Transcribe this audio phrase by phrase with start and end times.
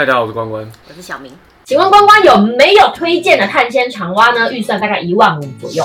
[0.00, 0.66] 嗨，大家好，我是关关。
[0.88, 1.30] 我是小明。
[1.62, 4.50] 请问关关有没有推荐的碳纤长蛙呢？
[4.50, 5.84] 预算大概一万五左右。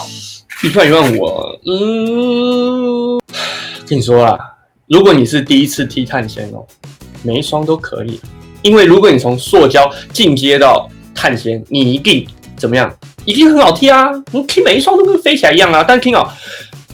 [0.64, 3.20] 预算一万五啊，嗯，
[3.86, 4.40] 跟你说啦，
[4.88, 6.66] 如果你是第一次踢碳纤哦，
[7.24, 8.18] 每一双都可以，
[8.62, 12.26] 因为如果你从塑胶进阶到碳纤，你一定
[12.56, 12.90] 怎么样？
[13.26, 14.10] 一定很好踢啊！
[14.32, 15.84] 你踢每一双都跟飞起来一样啊！
[15.86, 16.34] 但是听好，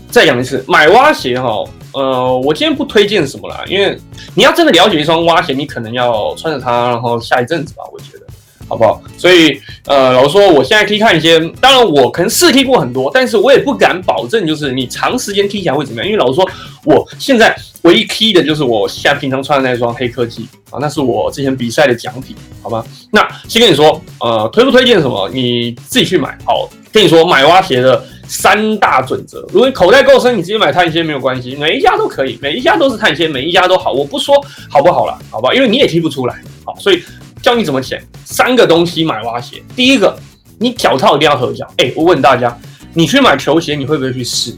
[0.10, 1.64] 再讲一次，买蛙鞋哈，
[1.94, 3.98] 呃，我今天不推荐什么啦，因为
[4.36, 8.26] 你要真的了解一双蛙鞋，你可能要穿着它，然后下一阵子吧，我觉得。
[8.70, 9.02] 好不好？
[9.18, 16.10] 所以，呃，老实说，我现在可以看一些，当然我可能试踢过很多，但是我也不敢保证，就是你长时间踢起来会怎么样。
[16.10, 16.50] 因为老实说，
[16.86, 22.82] 我现在唯一踢的就是我现在平常穿的那双黑科技啊，那是我之前比赛的奖品，好吗？
[23.12, 26.38] 那先跟你说，呃，推不推荐什么，你自己去买。
[26.46, 33.92] 好，跟你说，买蛙鞋的三大准则，如果你口袋够深，你直接买碳纤没有关系，每一家都可以，每一家都是碳纤，每一家都好。
[33.92, 35.54] 我不说好不好了，好吧？
[35.54, 37.04] 因为你也踢不出来，好，所以。
[37.42, 39.64] 教你怎么剪，三个东西买蛙鞋。
[39.76, 40.16] 第一个，
[40.60, 41.68] 你脚套一定要合脚。
[41.78, 42.56] 哎，我问大家，
[42.94, 44.56] 你去买球鞋，你会不会去试？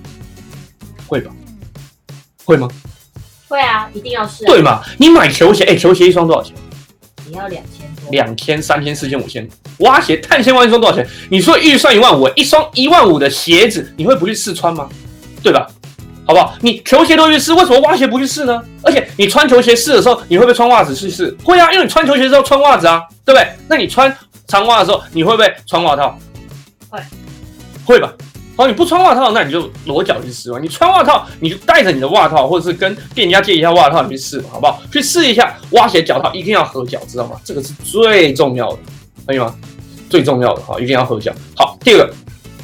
[1.07, 1.31] 会吧？
[2.43, 2.67] 会吗？
[3.47, 4.43] 会啊，一定要试。
[4.43, 4.81] 对嘛？
[4.97, 6.53] 你买球鞋，哎，球鞋一双多少钱？
[7.25, 7.82] 你要两千多。
[8.11, 9.47] 两千、三千、四千、五千。
[9.79, 11.07] 蛙鞋碳纤维一双多少钱？
[11.29, 14.87] 你说预算一万五，一双一万五的鞋子，你会不去试穿吗？
[15.41, 15.67] 对吧？
[16.25, 16.55] 好不好？
[16.61, 18.61] 你球鞋都去试，为什么蛙鞋不去试呢？
[18.81, 21.35] 而且你穿球鞋试的时候，你会不会穿袜子去试？
[21.43, 23.47] 会啊，因为你穿球鞋的时候穿袜子啊，对不对？
[23.67, 24.15] 那你穿
[24.47, 26.17] 长袜的时候，你会不会穿袜套？
[26.89, 26.99] 会，
[27.83, 28.13] 会吧？
[28.55, 30.59] 好，你不穿袜套，那你就裸脚去试嘛。
[30.59, 34.81] 你穿袜套，你就带着你的袜套，或者是跟店家借一下袜套，你去试，好不好？
[34.91, 37.35] 去试一下蛙鞋脚套，一定要合脚，知道吗？
[37.43, 38.79] 这个是最重要的，
[39.25, 39.55] 可以吗？
[40.09, 41.33] 最重要的哈，一定要合脚。
[41.55, 42.13] 好，第二个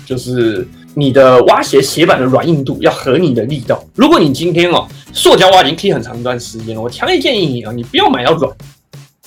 [0.06, 0.68] 就是。
[0.96, 3.82] 你的蛙鞋鞋板的软硬度要合你的力道。
[3.96, 8.52] 如果你今天哦，塑胶蛙已经踢很长一段时间了，我强烈建议你啊，你不要买到软，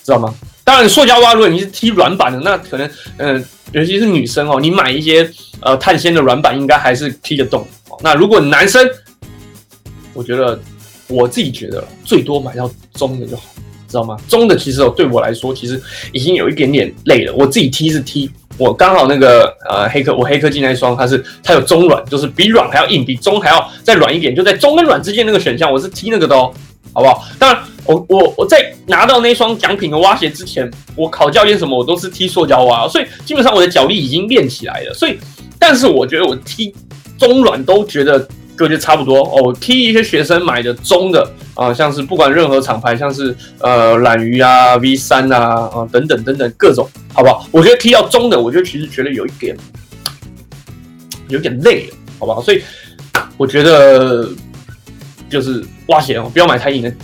[0.02, 0.34] 知道吗？
[0.64, 5.28] 当然，塑胶蛙如果你是踢软板的，那可能嗯，尤其是女生哦，你买一些
[5.60, 7.66] 呃碳纤的软板，应该还是踢得动。
[8.00, 8.88] 那如果男生，
[10.14, 10.58] 我觉得
[11.08, 13.42] 我自己觉得最多买到中的就好，
[13.88, 14.16] 知道吗？
[14.28, 15.80] 中的其实哦，对我来说其实
[16.12, 17.34] 已经有一点点累了。
[17.34, 18.30] 我自己踢是踢。
[18.58, 26.52] 我刚好那个呃黑科我黑科技那一双，它是它有中软，就是比软还要硬，比中还要再软一点，就在中跟软之间那个选项，我是踢那个的哦，
[26.92, 27.24] 好不好？
[27.38, 34.94] 当然，我我我在拿到那双奖品的蛙鞋之前，我考教练什么，我都是踢塑胶蛙，所以基本上我的脚力已经练起来了。
[34.94, 35.18] 所以，
[35.58, 36.74] 但是我觉得我踢
[37.18, 38.28] 中软都觉得。
[38.54, 47.44] 就就差不多哦，踢一些学生买的中的啊，像是不管任何厂牌，像是呃懒鱼啊、V 三啊啊等等等等各种，好不好？
[47.50, 49.56] 我觉得踢到中的，我觉得其实觉得有一点
[51.28, 52.40] 有点累了，好不好？
[52.40, 52.62] 所以
[53.36, 54.28] 我觉得
[55.32, 56.94] 就是蛙鞋哦，不要买太硬的，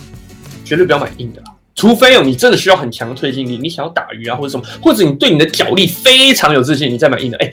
[0.63, 1.41] 绝对不要买硬的，
[1.73, 7.37] 除非哦你真的需要很强的推进力，你想要打鱼啊或者什么，或者你对你的脚力非常有自信，你再买硬的。
[7.39, 7.51] 哎，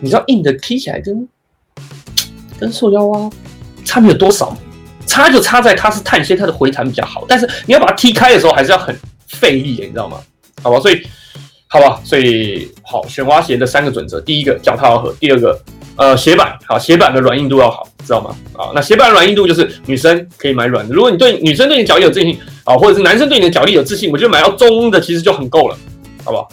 [0.00, 1.28] 你知道硬的踢起来跟。
[2.58, 3.30] 跟塑胶蛙
[3.84, 4.56] 差别有多少？
[5.04, 7.24] 差就差在它是碳纤，它的回弹比较好。
[7.26, 10.18] 但是你要把它踢开的时候，还是要很费力的，你知道吗？
[10.62, 11.02] 好吧，所以
[11.66, 15.60] 好吧，所以好选蛙鞋的三个准则：第一个脚套要合；第二个
[15.96, 18.34] 呃鞋板好，鞋板的软硬度要好，知道吗？
[18.54, 20.94] 啊，那鞋板软硬度就是女生可以买软的。
[20.94, 25.76] 如果你对女生对你脚力有自信啊，或者是男生对你的脚力有自信，我觉得买到中的其实就很够了，
[26.24, 26.48] 好不好？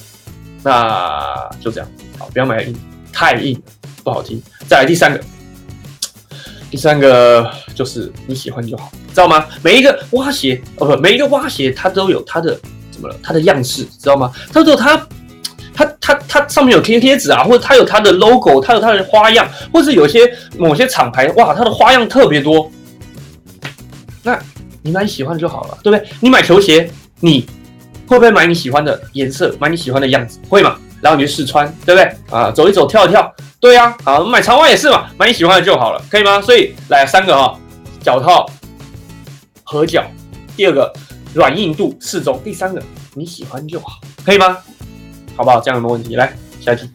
[0.64, 2.76] 那就这样，好，不要买硬，
[3.14, 3.62] 太硬
[4.04, 4.42] 不好听。
[4.68, 5.20] 再来第三个。
[6.72, 9.44] 第三个就是你喜欢就好，知道吗？
[9.64, 12.56] 每一个蛙鞋哦不，每一个蛙鞋它都有它的
[12.92, 13.16] 怎么了？
[13.24, 14.32] 它的样式，知道吗？
[14.54, 14.96] 它都有它，
[15.80, 22.70] 它它它上面有贴贴纸啊，或者它有它的 logo，它有它的花样，或是有些某些厂牌哇，它的花样特别多。
[24.22, 24.38] 那
[24.82, 26.06] 你买你喜欢的就好了，对不对？
[26.20, 26.92] 你买球鞋，
[27.22, 27.46] 你
[28.06, 30.38] 会不会买你喜欢的颜色，买你喜欢的样子？
[30.50, 30.76] 会吗？
[31.00, 32.14] 然后你去试穿，对不对？
[32.30, 33.34] 啊，走一走，跳一跳。
[33.62, 36.42] 对呀，好，买长袜也是嘛，买你喜欢的就好了，可以吗？
[36.42, 37.58] 所以来三个哈，
[38.04, 38.46] 脚套
[39.64, 40.04] 合脚，
[40.58, 40.92] 第二个
[41.34, 42.84] 软硬度适中，第三个
[43.14, 44.58] 你喜欢就好，可以吗？
[45.40, 45.62] 好不好？
[45.62, 46.18] 这样有没有问题？
[46.18, 46.90] 来下一题。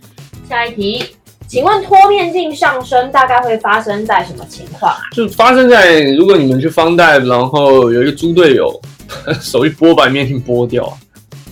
[0.46, 1.02] 下一题，
[1.48, 5.00] 请问脱面镜上升大概会发生在什么情况啊？
[5.12, 8.78] 就发生在如果你们去方袋，然后有一个猪队友
[9.40, 10.94] 手一拨把面镜拨掉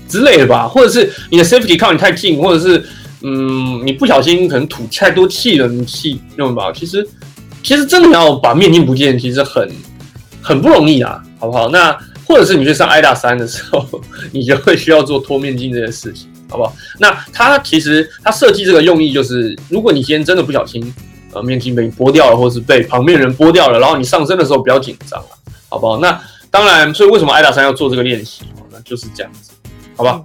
[0.06, 2.84] 之类的吧，或者是你的 safety 靠你太近，或者是。
[3.24, 6.72] 嗯，你不小心可能吐太多气了，你气用不好。
[6.72, 7.08] 其实，
[7.62, 9.70] 其实真的要把面镜不见，其实很
[10.42, 11.68] 很不容易啊，好不好？
[11.68, 11.96] 那
[12.26, 13.86] 或者是你去上 i 大三的时候，
[14.34, 16.72] 你就会需要做脱面镜这件事情，好不好？
[17.00, 20.94] 那它其实它设计这个用意就是，如果你今天真的不小心，
[21.32, 25.28] 呃，面筋被你剥掉了，或是被旁边人剥掉了，然后你上身的时候不要紧张了，
[25.70, 25.98] 好不好？
[25.98, 26.20] 那
[26.50, 28.42] 当然，所以为什么 i 大山要做这个练习？
[28.70, 29.50] 那就是这样子。
[29.96, 30.22] 好吧？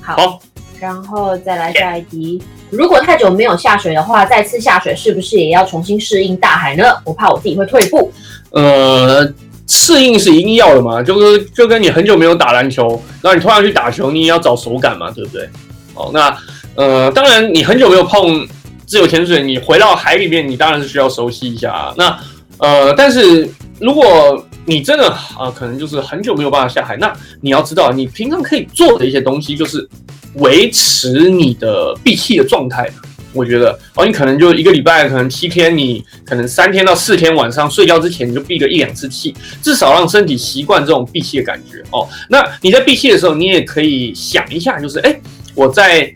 [0.00, 0.40] 好，好，
[0.80, 2.42] 然后再来下一题。
[2.70, 6.84] 如果太久没有下水的话，再次下水是不是也要重新适应大海呢？
[7.04, 8.10] 我怕我自己会退步。
[8.50, 9.24] 呃，
[9.68, 15.48] 适应是一定要的嘛，就是就跟你很久没有打篮球，然后你突然去打球，你也要找手感嘛，对不对？
[15.94, 16.36] 哦，那
[16.74, 18.46] 呃，当然你很久没有碰
[18.86, 21.94] 自由潜水，你回到海里面，你当然是需要熟悉一下啊。
[21.96, 22.16] 那
[22.58, 23.48] 呃，但是
[23.80, 29.88] 如果你真的啊、可能就是很久没有办法下海，那你要知道，你平常可以做的一些东西，就是
[30.34, 32.88] 维持你的闭气的状态。
[33.32, 42.08] 我觉得哦，你可能就一个礼拜，可能七天，你可能三天到四天晚上睡觉之前你就闭个一两次气，至少让身体习惯这种闭气的感觉哦。
[42.30, 45.20] 那你在闭气的时候，你也可以想一下，就是哎，
[45.54, 46.12] 我在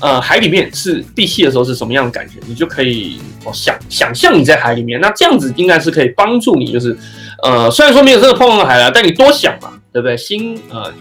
[0.00, 6.96] 呃海里面是闭气的时候是什么样的感觉，你就可以哦想想象你在海里面，那这样子应该是可以帮助你，就是
[7.42, 10.16] 呃虽然说没有真的碰到海了，但你多想嘛，对不对？
[10.16, 10.92] 心呃，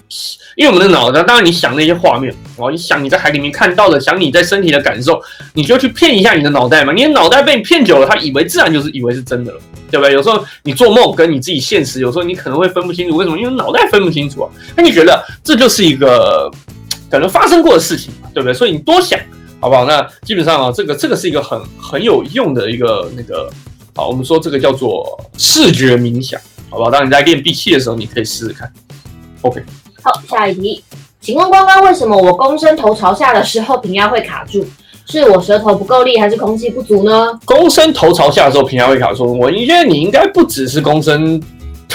[0.56, 5.21] 因为我们的脑袋，当然你想那些画面哦，你想你在海里面看到的，想你在身体的感受，
[5.53, 6.91] 你就去骗一下你的脑袋嘛。
[6.91, 9.59] 你的脑袋被你骗久了，他以为自然就是以为是真的了，
[9.91, 10.13] 对不对？
[10.13, 13.38] 有时候你做梦跟你自己现实，有时候你可能会分不清楚，为什么？
[13.38, 14.50] 因为脑袋分不清楚啊。
[14.75, 16.50] 那你觉得这就是一个
[17.09, 18.53] 可能发生过的事情，对不对？
[18.53, 19.19] 所以你多想，
[19.59, 19.85] 好不好？
[19.85, 23.50] 那基本上啊，这个这个是一个很很有用的一个那个，
[23.95, 25.06] 好，我们说这个叫做
[25.38, 26.39] 视觉冥想，
[26.69, 26.92] 好不好？
[26.92, 28.71] 当你在练闭气的时候，你可以试试看。
[29.42, 29.63] OK，
[30.04, 30.83] 好，下一题，
[31.21, 34.66] 请问关关为什么我躬身头朝下的时候平压会卡住？
[35.06, 37.39] 是我舌头不够力，还是空气不足呢？
[37.45, 39.38] 躬身头朝下的时候，平压会卡住。
[39.39, 41.42] 我觉得你应该不只是躬身，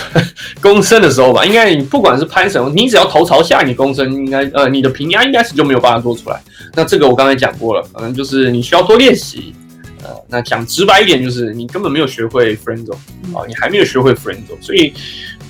[0.61, 6.43] 躬身的时候吧，应该你不管是攀绳，你只要头朝下，你躬身应该呃，你的平压应该是就没有办法做出来。
[6.75, 9.55] 那这个我刚才讲过了，可能就是你需要多练习。
[10.05, 12.95] 呃，那讲直白一点，就是你根本没有学会 friend zone
[13.37, 14.93] 啊，你还没有学会 friend zone，所以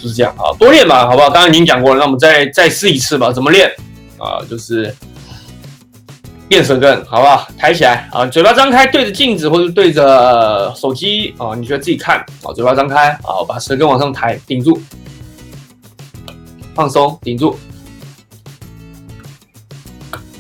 [0.01, 1.29] 就是这样啊，多练吧，好不好？
[1.29, 3.69] 刚刚已经讲过了，那我们再再试一次吧，怎么练
[4.17, 4.39] 啊？
[4.49, 4.95] 就是
[6.51, 7.49] 练舌根，好不好？
[7.59, 14.81] 抬起来啊，嘴巴张开，对着镜子或者对着、呃手机啊，你觉得自己看啊，嘴巴张开啊，把舌根往上抬，顶住，
[16.77, 17.59] 放松，顶住，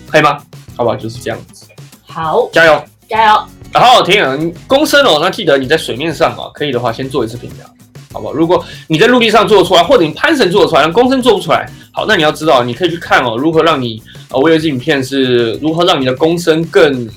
[0.06, 0.40] 可以吗？
[0.76, 1.66] 好吧，就是这样子，
[2.06, 2.84] 好，加油！
[3.08, 3.46] 加油！
[3.76, 4.36] 好好听啊！
[4.38, 7.64] 你躬身哦，那记得你在水面上啊，可以的话先做一次平压，
[8.12, 8.32] 好不好？
[8.32, 14.00] 如果你在陆地上做得出来，或者你攀绳做得出来，但躬身做不出来，好，那你要知道，你可以去看哦，如何让你
[14.30, 17.08] 呃，我有一支影片是如何让你的躬身更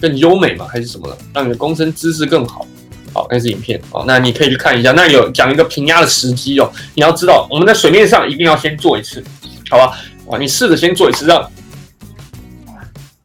[0.00, 2.66] 更优美嘛，还是什么的，让你的躬身姿势更好。
[3.12, 4.90] 好，那是影片哦，那你可以去看一下。
[4.90, 9.22] 那有讲一个平压的时机哦，你要知道，我们在水面上一定要先做一次，
[9.70, 9.96] 好吧？
[10.26, 11.48] 哇，你试着先做一次，让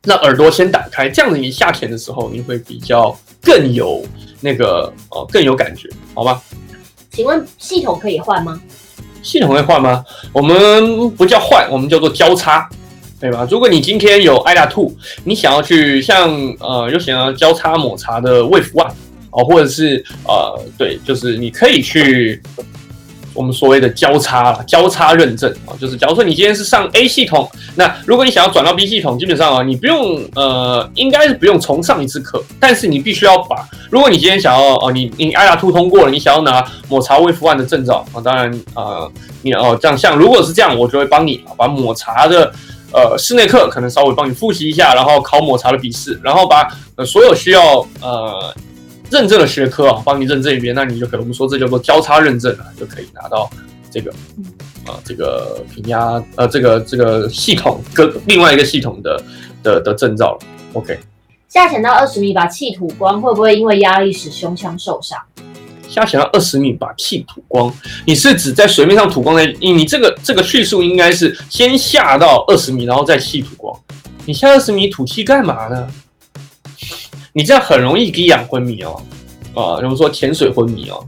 [0.06, 4.06] 让耳朵先打开，这样子你下潜的时候，你会比较更有
[4.42, 6.42] 那个哦，更有感觉，好吗？
[7.12, 8.62] 请问系统可以换吗？
[9.24, 10.04] 系统会换吗？
[10.32, 12.70] 我们不叫换，我们叫做交叉，
[13.20, 13.48] 对吧？
[13.50, 14.94] 如果你今天有 IDA Two，
[15.24, 16.30] 你想要去像
[16.60, 18.92] 呃有想要交叉抹茶的 Wave One
[19.32, 22.42] 哦，或者是呃对，就是你可以去
[23.36, 39.12] 我们所谓的交叉交叉认证啊，就是假如说你今天是上 A 系统，那如果你想要转到 B 系统，基本上啊，你不用呃，应该是不用重上一次课，但是你必须要把，如果你今天想要哦，你你 IDA Two 通过了，你想要拿抹茶 Wave One 的证照啊，当然呃，
[39.44, 42.52] 你哦这样像如果是这样，我就会帮你把抹茶的。
[42.94, 46.66] 呃，室内课可能稍微帮你复习一下，然后考抹茶的笔试，然后把
[46.96, 48.56] 呃所有需要呃
[49.10, 53.50] 认证的学科啊，帮你认证一遍，那你就可能我们说这叫做交叉认证啊，就可以拿到
[53.92, 54.12] 这个
[54.86, 59.24] 啊、这个平压呃这个这个系统跟另外一个系统的
[59.64, 60.40] 的的证照了。
[60.74, 61.00] OK，
[61.50, 65.20] 下潜到二十米把气吐光，会不会因为压力使胸腔受伤？
[65.88, 67.74] 下潜到二十米把气吐光，
[68.06, 69.46] 你是指在水面上吐光的？
[69.60, 73.76] 你你这个这个叙述应该是先下到二十米，然后再气吐光。
[74.26, 75.88] 你下二十米吐气干嘛呢？
[77.38, 79.02] 你这样很容易低氧昏迷哦，
[79.54, 81.06] 啊，比如说潜水昏迷哦，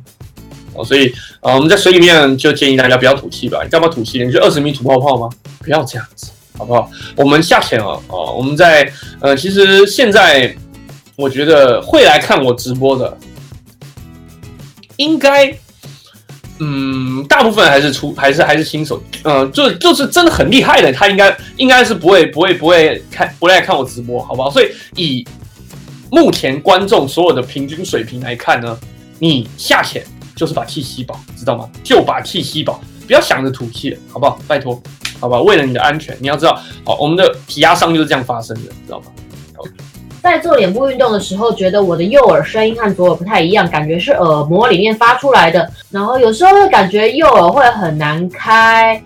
[0.73, 1.07] 哦，所以
[1.39, 3.61] 啊，我们在水里面就建议大家不要吐气吧。
[3.63, 4.21] 你干嘛吐气？
[4.25, 5.29] 你去二十米吐泡泡吗？
[5.59, 6.91] 不要这样子，好不好？
[7.15, 8.91] 我们下潜啊，哦，我们在
[9.21, 10.53] 呃，其实现在
[11.15, 13.17] 我觉得会来看我直播的，
[14.97, 15.57] 应该。
[16.59, 24.49] 嗯，大部分还是出还是还是新手，嗯、就就是真的很厉害的，他应该应该是不会不会不会看不会来看我直播，好不好？
[24.49, 25.27] 所以以
[26.09, 28.77] 目前观众所有的平均水平来看呢，
[29.19, 30.03] 你下潜
[30.35, 31.69] 就是把气吸饱，知道吗？
[31.83, 34.39] 就把气吸饱，不要想着吐气了，好不好？
[34.47, 34.81] 拜托，
[35.19, 35.41] 好吧？
[35.41, 39.07] 为了你的安全，你要知道，好，我们的体压伤就是这样发生的，知道吗？
[40.21, 45.71] 在做脸部运动的时候，觉得我的右耳声音和左耳不太一样，感觉是耳膜里面发出来的。
[45.89, 49.01] 然后有时候会感觉右耳会很难开，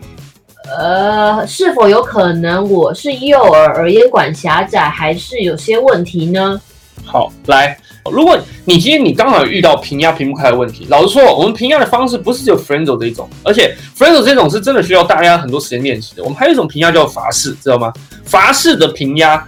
[0.66, 6.60] 呃，是否有可能我是右耳耳咽管狭窄，还是有些问题呢？
[7.04, 7.78] 好，来，
[8.10, 16.24] 如果你今天你刚好遇到平压平不开的问题，老实说，我们平压的方式不是只有 f r e n z o 这一种，而且 f r e n z o 这种是真的需要大家很多时间练习的。
[16.24, 17.92] 我们还有一种平压叫法式，知道吗？
[18.24, 19.46] 法式的平压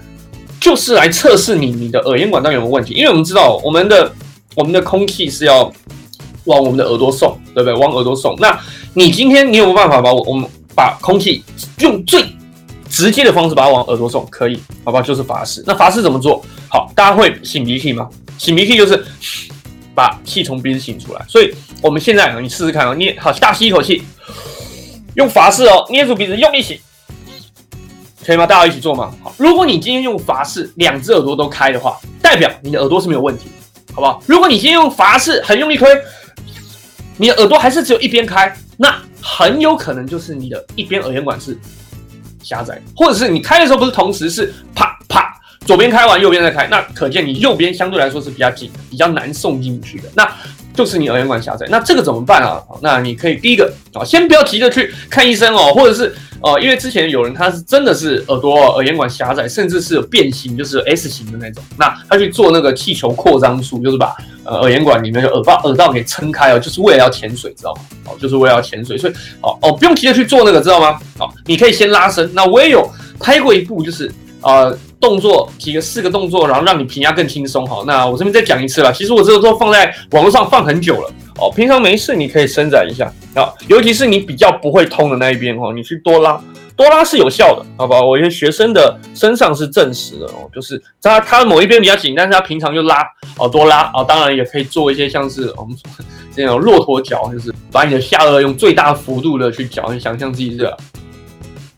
[0.59, 4.11] 就是来测试你你的耳咽管道有没有问题，因为我们知道我们的
[4.55, 5.71] 我们的空气是要
[6.45, 7.73] 往我们的耳朵送，对不对？
[7.73, 8.35] 往耳朵送。
[8.39, 8.59] 那
[8.93, 11.43] 你今天你有没有办法把我我们把空气
[11.79, 12.25] 用最
[12.89, 14.25] 直接的方式把它往耳朵送？
[14.29, 15.01] 可以，好吧？
[15.01, 15.63] 就是法式。
[15.65, 16.43] 那法式怎么做？
[16.73, 18.09] 好，大家会擤鼻涕吗？
[18.39, 19.05] 擤鼻涕就是
[19.93, 21.23] 把气从鼻子擤出来。
[21.27, 21.53] 所以
[21.83, 24.01] 我们现在，你试试看啊，捏好，大吸一口气，
[25.13, 26.79] 用法式哦，捏住鼻子，用力擤，
[28.25, 28.47] 可以吗？
[28.47, 29.13] 大家一起做吗？
[29.21, 33.49] 好，如果你今天用法式，两只耳朵都开的话，代表你的耳朵是没有问题，
[33.93, 34.23] 好不好？
[34.25, 35.87] 如果你今天用法式，很用力推，
[37.17, 41.55] 你的耳朵还是只有一边开，那很有可能就是你的一边耳咽管是
[42.41, 45.32] 狭窄，或者是你开的时候不是同时是啪啪。
[45.65, 50.29] 左边开完，右边再开，那可见你右边相对来说是比较紧，比较难送进去的，那
[50.73, 51.65] 就是你耳咽管狭窄。
[51.69, 52.61] 那这个怎么办啊？
[52.81, 67.81] 那你可以第一个啊，先不要急着去看医生哦，或者是呃，因为之前有人他是真的是耳朵耳咽管狭窄，甚至是有变形，就是 S 型的那种，那他去做那个气球扩张术，就是把呃耳咽管里面的耳道耳道给撑开哦，就是为了要潜水，知道吗？
[68.05, 70.99] 哦，就是为了要潜水，所以哦哦，不用急着去做那个，知道吗？
[71.17, 72.29] 好，你可以先拉伸。
[72.33, 74.75] 那我也有拍过一部，就是呃。
[75.03, 77.67] 动作几个四个动作，然后让你平压更轻松。
[77.67, 78.93] 好，那我这边再讲一次了。
[78.93, 81.51] 其实我这个都放在网络上放很久了哦。
[81.53, 86.41] 平常没事你可以伸展一下啊，尤其是你比较不会通的那一边哦，你去多拉，
[86.77, 88.01] 多拉是有效的，好吧？
[88.01, 93.05] 我一些学生的身上是证实的哦，就是他他某一边比较紧，但是他平常就拉
[93.37, 94.01] 哦，多拉啊。
[94.05, 95.75] 当然也可以做一些像是我们
[96.33, 100.65] 这种骆驼脚，就是把你的下颚用最大幅度的去搅，你想象自己是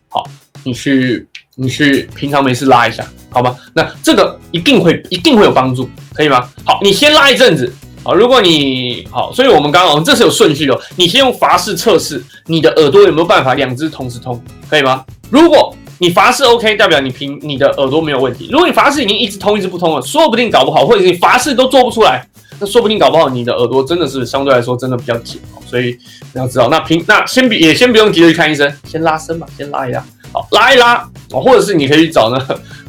[0.10, 0.24] 好，
[0.63, 1.27] 你去。
[1.55, 3.55] 你去平常没事拉一下，好吗？
[3.74, 6.50] 那这个一定会一定会有帮助，可以吗？
[6.65, 10.77] 好，你先拉一阵子，好，如果你好，所以我们刚刚这是有顺序哦。
[10.97, 15.05] 你先用法式测试你的耳朵有没有办法两只同时通，可以吗？
[15.29, 18.50] 如果你法式 OK，代表你平你的耳朵没有问题。
[18.51, 22.27] 如果你法式已经一直通一直不通了，说不定搞不好，或者是你法式都做不出来，
[22.59, 25.39] 那说不定搞不好你的耳朵真的是相对来说真的比较紧。
[25.65, 25.97] 所以
[26.33, 30.03] 你要知道，那平那先别也先不用急着去看医生，先拉伸吧，先拉一拉。
[30.33, 32.39] 好，拉一拉哦，或者是你可以去找呢。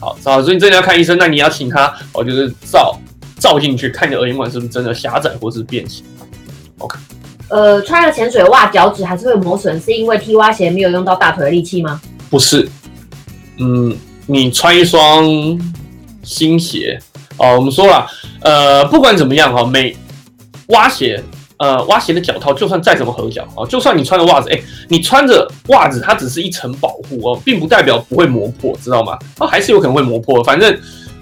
[0.00, 2.98] 好，找，所以你真的要看医生，那你要请他哦，就是照
[3.38, 6.04] 照进去，看你的耳咽管是不是真的狭窄或是变形。
[6.78, 6.98] OK。
[7.48, 12.00] 呃，穿了潜水袜，脚趾还是会磨损，是因为踢蛙鞋没有用到大腿的力气吗？
[12.28, 12.68] 不是，
[13.58, 15.24] 嗯，你穿一双
[16.22, 16.98] 新鞋
[17.38, 17.56] 哦。
[17.56, 18.06] 我们说了，
[18.40, 19.96] 呃，不管怎么样哈，每
[20.68, 21.22] 蛙鞋。
[21.58, 29.18] 呃，蛙鞋的脚套就算再怎么合脚啊，就算你穿着袜子，哎，你穿着袜子，它只是一层保护哦，并不代表不会磨破，知道吗？
[29.36, 30.42] 它还是有可能会磨破。
[30.44, 30.78] 反正，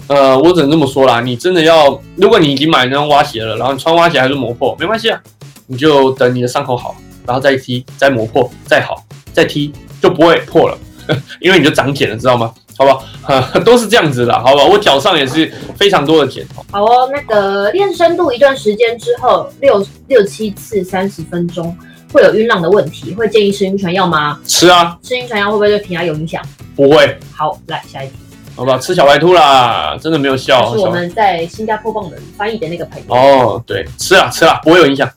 [0.07, 1.21] 呃，我只能这么说啦。
[1.21, 5.21] 你真的要，如果你已经买那双蛙鞋了，然后你穿蛙鞋还是磨破，没关系啊，
[5.67, 6.95] 你就等你的伤口好，
[7.27, 10.79] 然后再踢，再磨破，再好，再踢就不会破了，
[11.41, 12.53] 因为你就长茧了，知道吗？
[12.77, 12.99] 好吧，
[13.65, 16.45] 都是这样子的，好吧，我脚上也是非常多的茧。
[16.73, 21.75] 好哦，那个练深度一段时间之后，六六七次三十分钟
[22.15, 24.41] 会有晕浪的问题，会建议吃晕船药吗？
[24.47, 26.41] 吃啊，吃晕船药会不会对平压有影响？
[26.77, 27.19] 不会。
[27.33, 28.15] 好，来下一题。
[28.55, 30.73] 好吧，吃小白兔啦，真的没有效。
[30.73, 33.13] 是我们在新加坡帮我们翻译的那个朋友。
[33.13, 35.11] 哦，对，吃啦吃啦，不会有影响，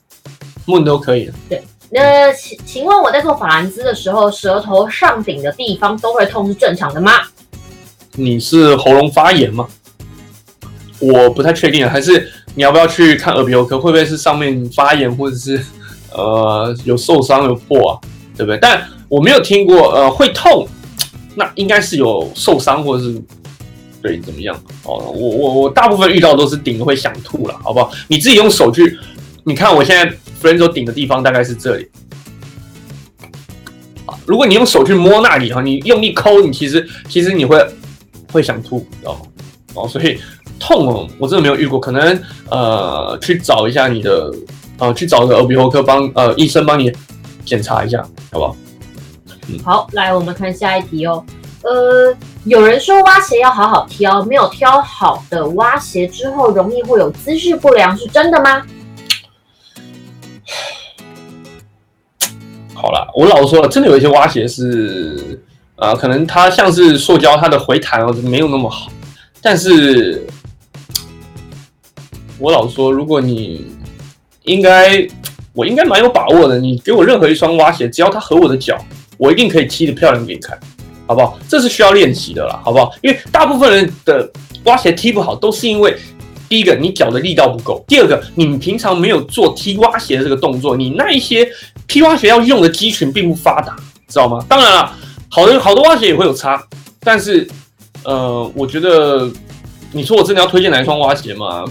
[0.66, 1.32] 问都可以的。
[1.48, 1.62] 对。
[1.90, 7.12] 那请请问我在做法兰兹的时候，舌头上顶的地方都会痛，是正常的吗？
[8.14, 9.68] 你是喉咙发炎吗？
[10.98, 13.78] 我不太确定，还是你要不要去看耳鼻喉科？
[13.78, 15.64] 会不会是上面发炎，或者是
[16.12, 17.98] 呃有受伤有破啊？
[18.36, 18.58] 对不对？
[18.60, 20.66] 但我没有听过呃会痛，
[21.34, 23.20] 那应该是有受伤或者是
[24.02, 24.54] 对怎么样？
[24.84, 27.90] 哦，我我我大部分遇到都是顶会想吐了，好不好？
[28.08, 28.98] 你自己用手去，
[29.44, 31.88] 你看我现在 f r e n d 顶的地方大概是这里。
[34.26, 37.58] 如果你用手去摸那里哈，你用力抠，你其实其实你会。
[38.30, 39.20] 会想吐，知道吗
[39.72, 40.20] 哦，所以
[40.60, 44.30] 痛哦，我真的没有遇过，可能呃去找一下你的，
[44.78, 46.92] 呃去找个耳鼻喉科帮呃医生帮你
[47.44, 48.56] 检查一下，好不好？
[49.48, 51.24] 嗯，好，来我们看下一题哦，
[51.62, 58.62] 呃，有人说挖鞋要好好挑，没有挑好的挖鞋之后容易会有姿势不良，是真的吗？
[62.74, 65.42] 好了，我老实说了，真的有一些挖鞋是。
[65.80, 68.90] 呃，可能它像是塑胶，它的回弹哦没有那么好。
[69.40, 70.26] 但是，
[72.36, 73.64] 我老说，如果你
[74.48, 75.06] 应该，
[75.52, 76.58] 我应该蛮有把握的。
[76.58, 78.76] 你给我任何一双蛙鞋，只要它合我的脚，
[79.18, 80.58] 我一定可以踢得漂亮给你看，
[81.06, 81.38] 好不好？
[81.48, 82.90] 这是需要练习的啦，好不好？
[83.02, 84.30] 因为大部分人的
[84.64, 85.96] 蛙鞋踢不好，都是因为
[86.48, 91.46] 第一个你脚的力道不够，第二个你平常没有做踢蛙鞋的这个动作，你那一些
[91.86, 93.76] 踢蛙鞋要用的肌群并不发达，
[94.08, 94.44] 知道吗？
[94.48, 94.92] 当然了，
[95.28, 96.62] 好的好多蛙鞋也会有差，
[97.00, 97.46] 但是
[98.04, 99.30] 呃，我觉得
[99.92, 101.64] 你说我真的要推荐哪一双蛙鞋吗，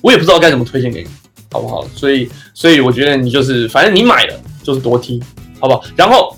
[0.00, 1.08] 我也不知道该怎么推荐给你，
[1.50, 1.86] 好不好？
[1.94, 5.22] 所以所以我觉得你就是反正你买了就是多踢，
[5.60, 5.82] 好不好？
[5.94, 6.36] 然后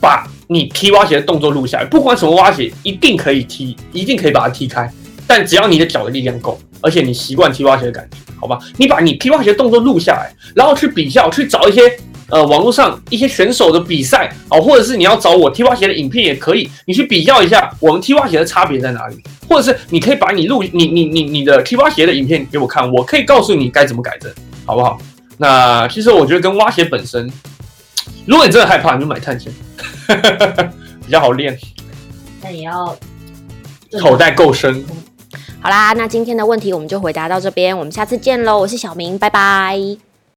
[0.00, 4.90] 把你踢蛙鞋的动作录下来，不管什么蛙鞋，一定可以踢，一定可以把它踢开。
[5.26, 8.58] 但只要你的脚的力量够，而且你习惯踢蛙鞋的感觉，好吧？
[8.76, 11.82] 你把你踢蛙鞋的动作录下来，然后去比较，去找一些
[12.28, 24.32] 呃网络上一些选手的比赛啊，或者是你要找我踢蛙鞋的影片也可以，你去比较一下我们踢蛙鞋的差别在哪里，或者是你可以把你录你你你你的踢蛙鞋的影片给我看，我可以告诉你该怎么改正，
[24.64, 24.98] 好不好？
[25.38, 27.30] 那其实我觉得跟蛙鞋本身，
[28.24, 29.52] 如果你真的害怕，你就买碳纤，
[31.04, 31.56] 比较好练，
[32.40, 32.96] 但也要
[34.00, 34.84] 口袋够深。
[35.60, 38.58] 好啦，那今天的问题我们就回答到这边，我们下次见喽！
[38.58, 40.05] 我是小明，拜拜。